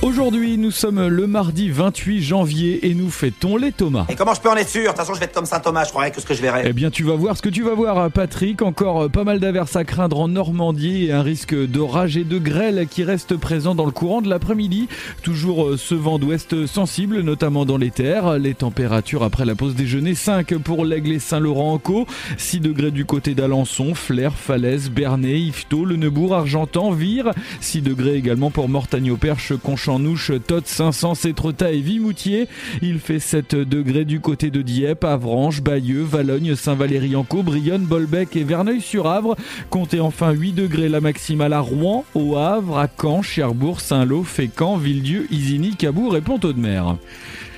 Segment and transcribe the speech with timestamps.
[0.00, 4.06] Aujourd'hui, nous sommes le mardi 28 janvier et nous fêtons les Thomas.
[4.08, 5.58] Et comment je peux en être sûr De toute façon, je vais être comme Saint
[5.58, 6.62] Thomas, je croirais que ce que je verrai.
[6.66, 8.62] Eh bien, tu vas voir ce que tu vas voir, Patrick.
[8.62, 12.86] Encore pas mal d'averses à craindre en Normandie et un risque d'orage et de grêle
[12.88, 14.88] qui reste présent dans le courant de l'après-midi.
[15.24, 18.38] Toujours ce vent d'ouest sensible, notamment dans les terres.
[18.38, 22.06] Les températures après la pause déjeuner 5 pour l'Aigle et Saint-Laurent en Caux,
[22.36, 28.14] 6 degrés du côté d'Alençon, Flers, Falaise, Bernay, Yvetot, Le Neubourg, Argentan, Vire, 6 degrés
[28.14, 29.54] également pour Mortagne-au-Perche,
[29.88, 32.46] Conchamp-Nouche, Tot, 500, Sétretat et Vimoutier.
[32.82, 38.44] Il fait 7 degrés du côté de Dieppe, Avranches, Bayeux, Valogne, Saint-Valery-en-Caux, Brionne, Bolbec et
[38.44, 39.34] Verneuil-sur-Avre.
[39.70, 44.76] Comptez enfin 8 degrés la maximale à Rouen, au Havre, à Caen, Cherbourg, Saint-Lô, Fécamp,
[44.76, 46.96] Villedieu, Isigny, Cabourg et Pont-de-Mer.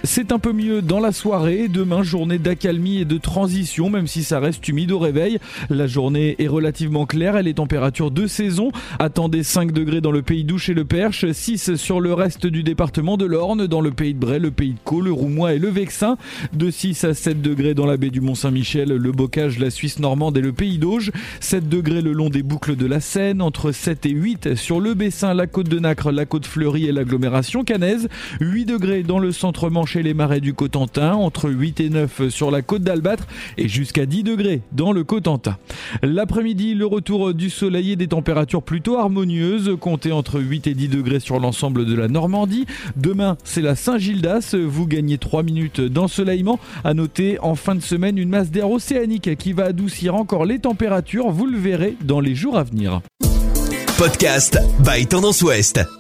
[0.03, 1.69] C'est un peu mieux dans la soirée.
[1.69, 5.39] Demain, journée d'accalmie et de transition, même si ça reste humide au réveil.
[5.69, 8.73] La journée est relativement claire et les températures de saison.
[8.99, 12.63] Attendez 5 degrés dans le pays d'Ouche et le Perche, 6 sur le reste du
[12.63, 15.59] département de l'Orne, dans le pays de Bray, le pays de Caux, le Roumois et
[15.59, 16.17] le Vexin.
[16.55, 20.39] De 6 à 7 degrés dans la baie du Mont-Saint-Michel, le Bocage, la Suisse normande
[20.39, 21.13] et le pays d'Auge.
[21.41, 24.95] 7 degrés le long des boucles de la Seine, entre 7 et 8 sur le
[24.95, 28.09] Bessin, la côte de Nacre, la côte fleurie et l'agglomération canaise.
[28.41, 32.53] 8 degrés dans le centre-manche chez les marais du Cotentin, entre 8 et 9 sur
[32.53, 33.27] la côte d'Albâtre
[33.59, 35.57] et jusqu'à 10 degrés dans le Cotentin.
[36.05, 40.89] L'après-midi, le retour du soleil et des températures plutôt harmonieuses, comptez entre 8 et 10
[40.91, 42.67] degrés sur l'ensemble de la Normandie.
[42.97, 46.61] Demain, c'est la Saint-Gildas, vous gagnez 3 minutes d'ensoleillement.
[46.85, 50.61] À noter en fin de semaine une masse d'air océanique qui va adoucir encore les
[50.61, 53.01] températures, vous le verrez dans les jours à venir.
[53.99, 56.00] Podcast by Tendance Ouest.